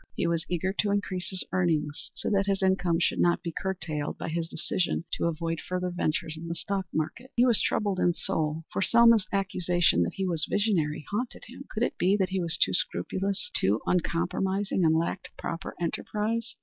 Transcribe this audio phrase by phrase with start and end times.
[0.15, 4.17] He was eager to increase his earnings so that his income should not be curtailed
[4.17, 7.29] by his decision to avoid further ventures in the stock market.
[7.35, 11.65] He was troubled in soul, for Selma's accusation that he was visionary haunted him.
[11.69, 16.55] Could it be that he was too scrupulous, too uncompromising, and lacked proper enterprise?